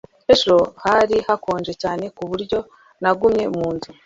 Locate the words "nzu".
3.73-3.89